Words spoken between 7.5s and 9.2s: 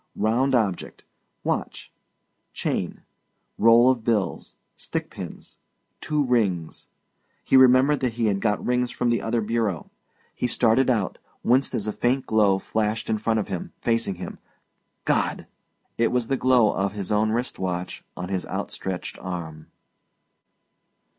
remembered that he had got rings from